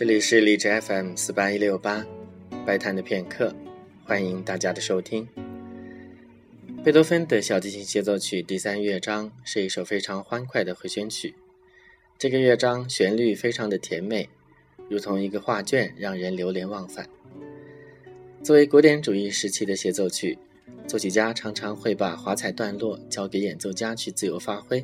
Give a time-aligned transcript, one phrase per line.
[0.00, 2.06] 这里是荔枝 FM 四八一六八，
[2.64, 3.54] 白谈的片刻，
[4.02, 5.28] 欢迎大家的收听。
[6.82, 11.34] 贝多芬的小提琴协奏曲第三乐章是一首非常欢快的回旋曲。
[12.18, 14.26] 这个乐章旋律非常的甜美，
[14.88, 17.06] 如同一个画卷，让人流连忘返。
[18.42, 20.38] 作为古典主义时期的协奏曲，
[20.88, 24.82] 作曲家常常会把华彩段落交给演奏家去自由发挥。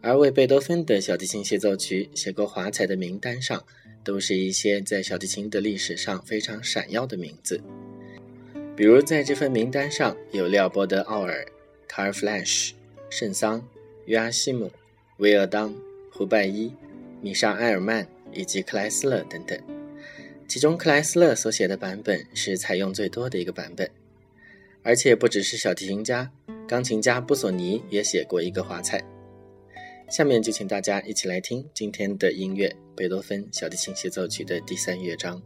[0.00, 3.62] 而为贝多芬的小提琴协奏曲写过华彩的名单上，
[4.04, 7.60] 都是一些在小提琴的历史上非常闪耀的名字。
[8.76, 11.44] 比如在这份名单上有廖波德·奥尔、
[11.88, 12.74] 卡尔·弗兰什、
[13.08, 13.66] 圣桑、
[14.06, 14.70] 约阿希姆、
[15.16, 15.74] 威尔当、
[16.12, 16.72] 胡拜伊、
[17.20, 19.58] 米莎·埃尔曼以及克莱斯勒等等。
[20.46, 23.88] 其中克莱斯勒所写的版本是采用最多的一个版本，
[24.82, 26.30] 而且不只是小提琴家，
[26.68, 29.02] 钢琴家布索尼也写过一个华彩。
[30.08, 35.40] 下面就请大家一起来听今天的音乐——贝多芬小提琴协奏曲的第三乐章。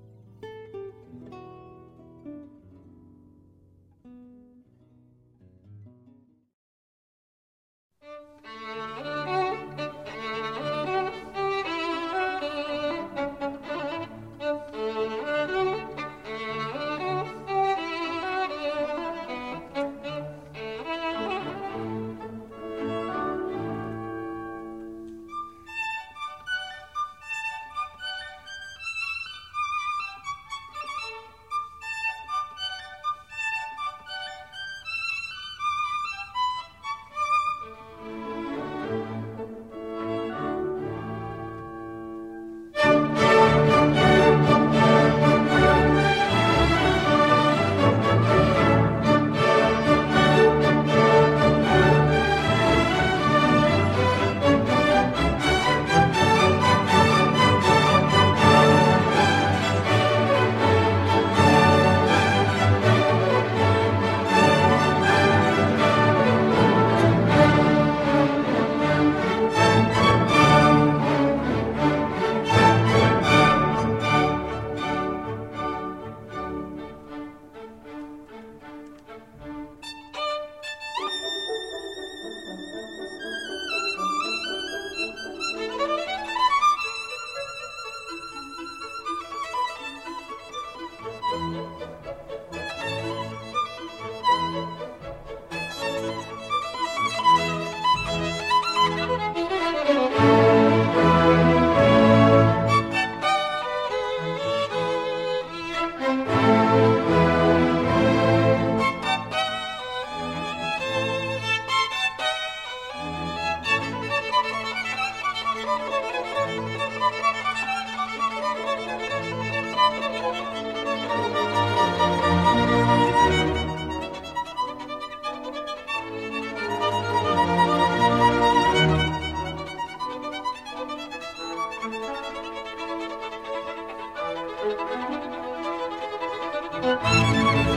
[136.88, 137.67] Música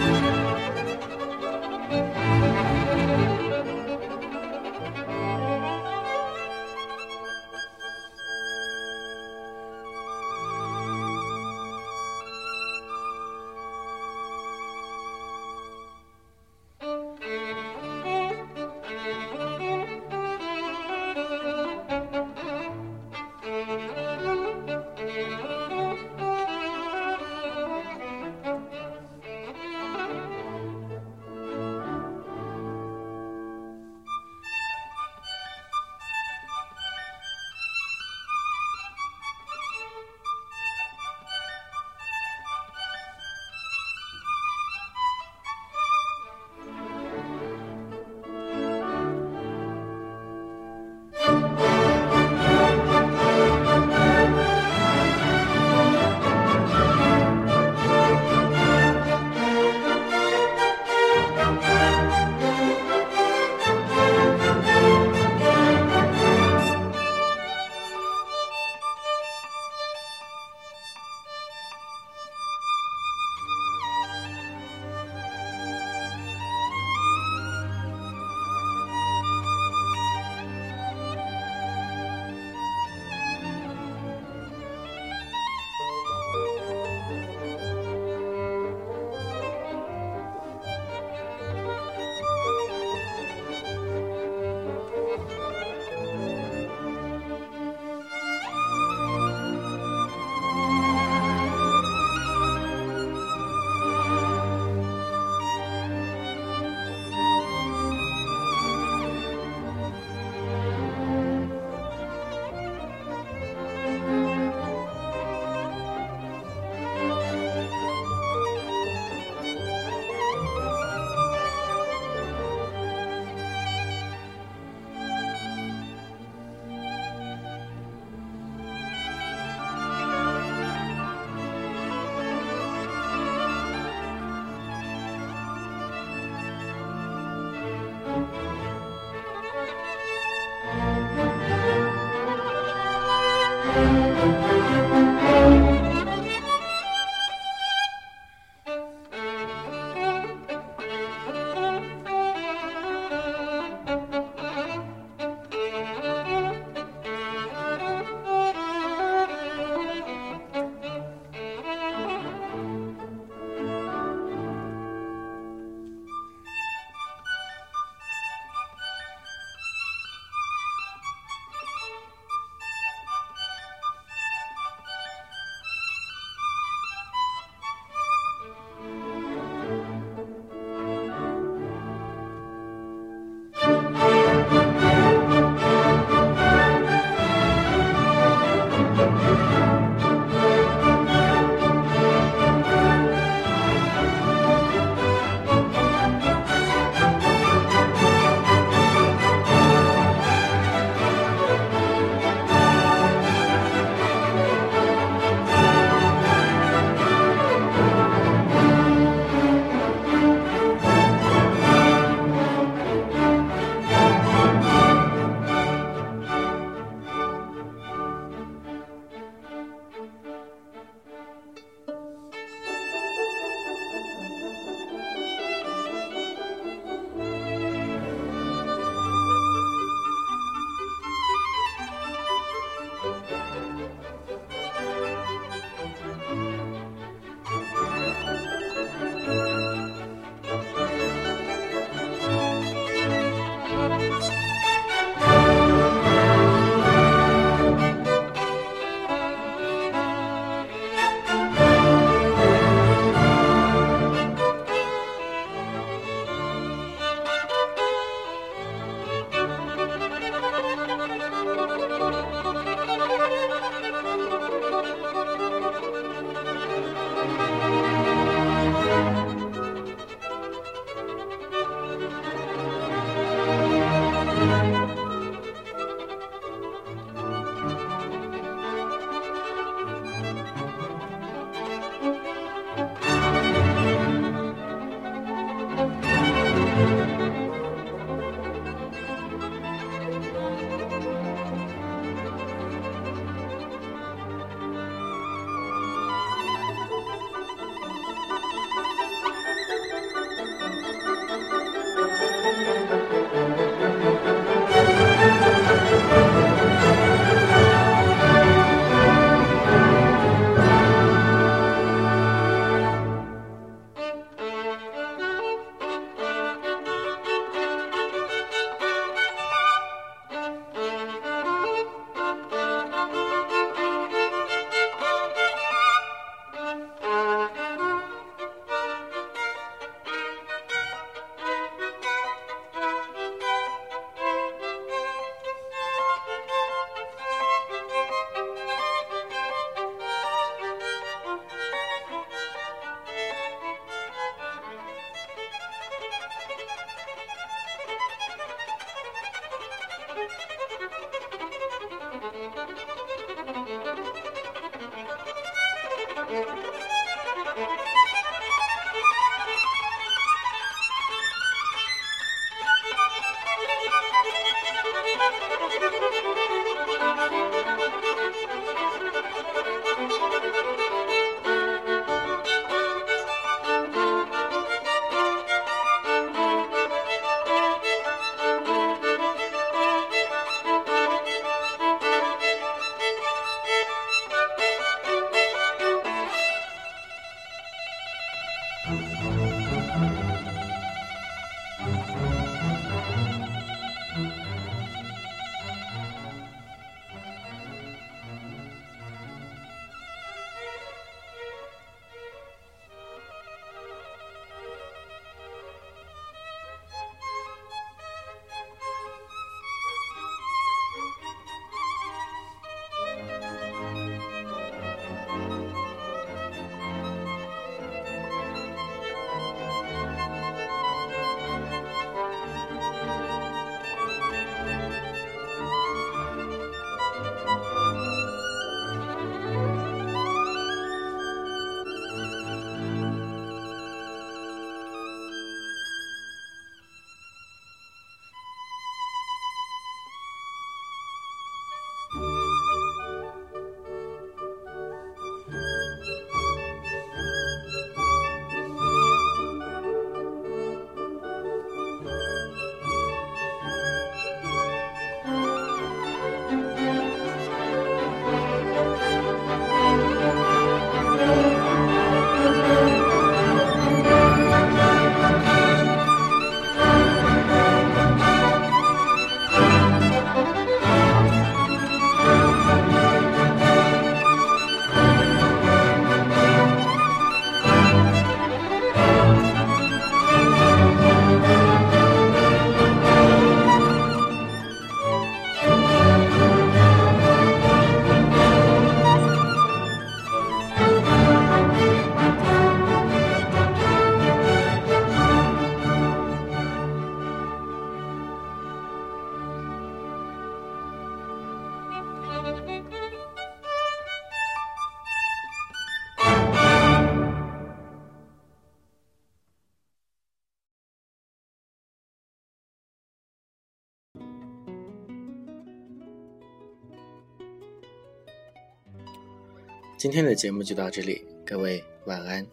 [520.01, 522.43] 今天的节目就到这里，各位晚安。